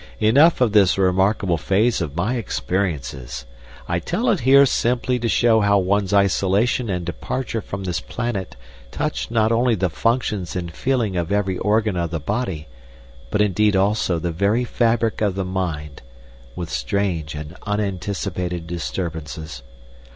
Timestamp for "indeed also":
13.43-14.17